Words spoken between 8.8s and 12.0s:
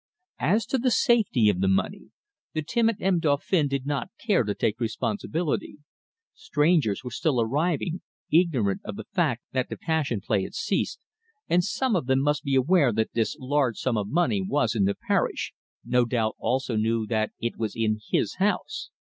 of the fact that the Passion Play had ceased, and some